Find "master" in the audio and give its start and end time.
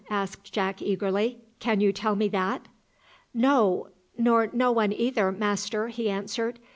5.31-5.89